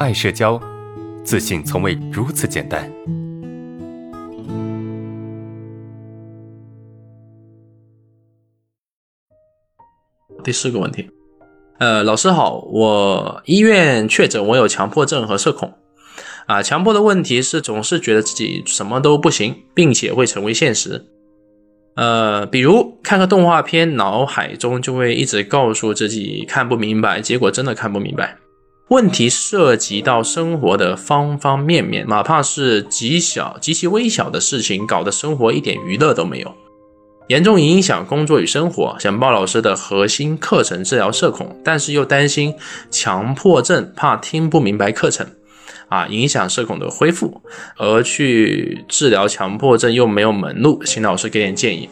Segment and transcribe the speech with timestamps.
[0.00, 0.60] 爱社交，
[1.22, 2.90] 自信从未如此简单。
[10.42, 11.08] 第四个问题，
[11.78, 15.72] 呃，老师好，我医院确诊我有强迫症和社恐。
[16.46, 21.06] 啊，强迫的问题是总是觉得自己什么都不行，并且会成为现实。
[21.94, 28.36] 呃，比如看个动画片，脑海中就会一直告诉自己看不明白，结果真的看不明白。
[28.94, 36.54] 问题涉及到生活的方方面面，哪怕是极小、极其微小的事情，搞得生活一点娱乐都没有，
[37.26, 38.96] 严重影响工作与生活。
[39.00, 42.54] 想报老师的核心课程治疗社恐，但是又担心
[42.88, 45.26] 强迫症，怕听不明白课程。
[45.88, 47.42] 啊，影响社恐的恢复，
[47.76, 51.90] 而去治疗强迫症又没有门路，请老师给点建议。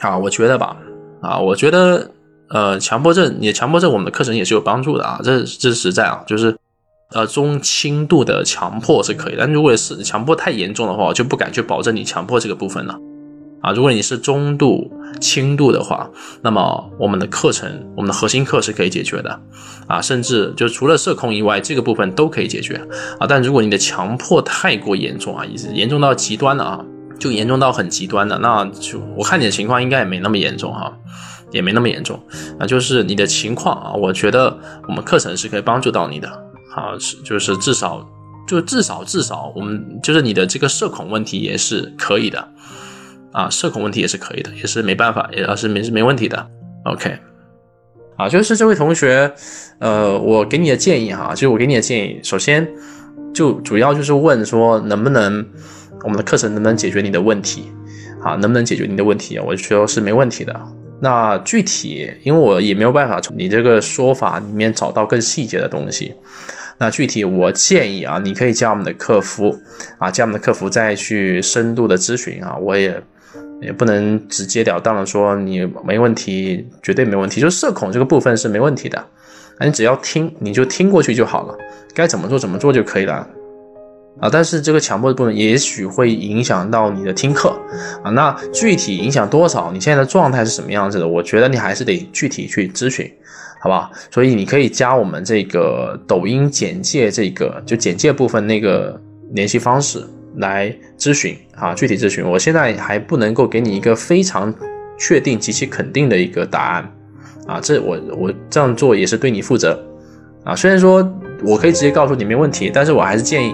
[0.00, 0.76] 啊，我觉得吧，
[1.22, 2.10] 啊，我觉得，
[2.50, 6.56] 呃，强迫症，你强迫症，我们的课程也是有帮助的啊，这这是实在啊，就是，
[7.12, 12.98] 呃，中轻度的强迫是可以，但如果是强迫太严重的话，我就不敢去保证你强迫这个部分了。
[13.62, 16.10] 啊，如果你是中度、轻度的话，
[16.42, 19.38] 那么我们的课程，我们的核心课是可以解决的，
[19.86, 22.80] 啊，甚至就除了社恐以外，这个部分都可以解决，
[23.18, 26.84] 啊，但如果你的强迫太过严重啊，严重到极端了啊，
[27.18, 30.90] 就严重到很极端的，那就我看你的情况应该也没那么严重哈，
[31.50, 32.18] 也没那么严重，
[32.58, 36.28] 啊，就是你的情况啊，我觉得我们课程是可以帮助到你的，
[36.74, 38.06] 啊，是就是至少
[38.46, 42.48] 就至少至少我们就是你的这个社恐问题也是可以的。
[43.32, 46.50] 啊，社恐问题也是可以的，也是没办法，也是没是没问题的。
[46.84, 47.16] OK，
[48.16, 49.32] 啊，就是这位同学，
[49.78, 52.68] 呃，我给你的建议哈，就是我给你的建议，首先
[53.32, 55.46] 就主要就是问说，能不能
[56.02, 57.70] 我们的课程能不能解决你的问题？
[58.24, 59.38] 啊，能不能解决你的问题？
[59.38, 60.60] 我觉得是没问题的。
[61.00, 66.14] 那具体，因为我也没有办法从你这个说法里面找到更细节的东西。
[66.78, 69.58] 那具体我建议啊，你可以加我们的客服
[69.98, 73.02] 啊，加我们的客服再去深度的咨询啊，我也。
[73.62, 77.42] 也不能直截了当的说你没问题，绝对没问题。
[77.42, 79.06] 就社恐这个部分是没问题的，
[79.60, 81.54] 你只要听，你就听过去就好了，
[81.94, 83.28] 该怎么做怎么做就可以了
[84.20, 84.28] 啊。
[84.30, 87.48] 但是这个强迫的部分也许会影响到你的听课
[88.02, 88.10] 啊。
[88.10, 89.70] 那具体影响多少？
[89.72, 91.08] 你现在的状态是什么样子的？
[91.08, 93.10] 我觉得你还是得具体去咨询，
[93.60, 93.90] 好吧？
[94.10, 99.00] 所以你可以加我们这个抖音简介这个就简介部分那个
[99.32, 100.04] 联系方式。
[100.36, 104.54] 来咨询啊，具体咨询，我现在还不能够给你一个非常
[104.96, 106.92] 确定极其肯定的一个答案
[107.48, 109.76] 啊，这我我这样做也是对你负责
[110.44, 110.54] 啊。
[110.54, 111.02] 虽然说
[111.42, 113.52] 我可以直接告诉你没问题，但是我还是建议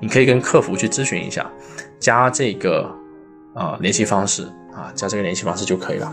[0.00, 1.50] 你可以跟客服去咨询一下，
[1.98, 2.90] 加这个
[3.54, 4.42] 啊联系方式
[4.74, 6.12] 啊，加这个联系方式就可以了，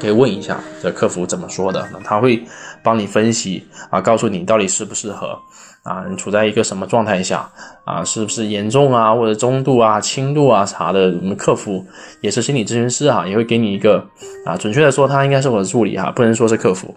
[0.00, 2.42] 可以问一下这客服怎么说的，那他会
[2.82, 5.38] 帮你分析啊，告诉你到底适不适合。
[5.84, 7.48] 啊，你处在一个什么状态下
[7.84, 8.04] 啊？
[8.04, 11.06] 是不是严重啊，或者中度啊、轻度啊啥的？
[11.22, 11.82] 我们客服
[12.20, 14.04] 也是心理咨询师哈，也会给你一个
[14.44, 16.94] 啊，准确的说，他应该是我的助理哈，不能说是客服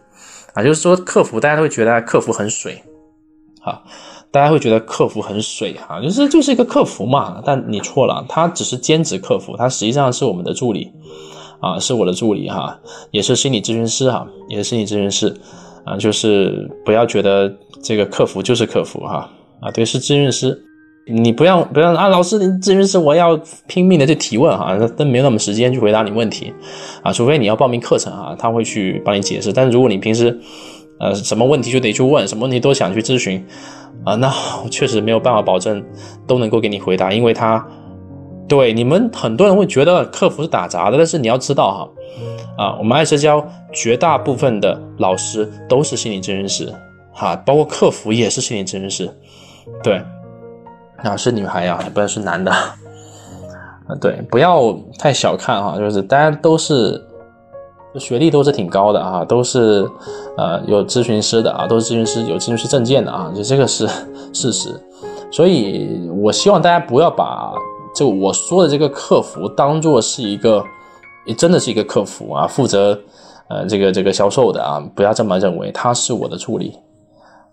[0.56, 0.62] 啊。
[0.62, 2.84] 就是说客服，大家都会觉得客服很水，
[3.62, 3.82] 好，
[4.32, 7.42] 大家会觉得客服很水哈，就是就是一个客服嘛。
[7.46, 10.92] 但你错了，他只是兼职客服，他实际上是我们的助理
[11.60, 12.80] 啊，是我的助理哈，
[13.12, 15.36] 也是心理咨询师哈，也是心理咨询师。
[15.84, 19.28] 啊，就是不要觉得这个客服就是客服哈，
[19.60, 20.56] 啊，对，是咨询师，
[21.08, 26.54] 你不要不要啊，老师，你咨询师，我要拼命的去提问哈，都没有那么时间去回答你问题，
[27.02, 30.40] 啊，除非你要报名课程啊，他会去帮你解释，但如果你平时，
[31.02, 33.44] 呃，什么问题就得去问，什么问题都想去咨询，
[34.06, 34.32] 啊，那
[34.64, 35.84] 我确实没有办法保证
[36.28, 37.66] 都能够给你回答，因为他。
[38.48, 41.72] 对你们很多人会觉得客服是打杂的，但是你要知道
[42.58, 43.42] 哈，啊，我们爱社交
[43.72, 46.70] 绝大部分的老师都是心理咨询师，
[47.14, 49.10] 哈，包括客服也是心理咨询师，
[49.82, 50.02] 对，
[50.98, 52.52] 啊，是女孩呀，不能是男的，
[53.88, 57.02] 啊，对，不要太小看哈，就是大家都是
[58.00, 59.90] 学历都是挺高的啊，都是
[60.38, 63.88] 呃有咨询师的啊，都是咨询师有咨询师证件的啊，就这个是
[64.34, 64.70] 事实，
[65.32, 67.54] 所以我希望大家不要把。
[67.94, 70.64] 就我说的这个客服，当做是一个，
[71.38, 72.98] 真的是一个客服啊，负责
[73.50, 76.74] 呃这个这个销售的啊，不要这么认为，他是我的助理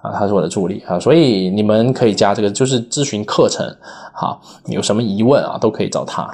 [0.00, 3.66] 啊，他是我的助理啊，所以你们可以加这个，就是咨询课程，
[4.12, 6.32] 好，有什么疑问啊，都可以找他。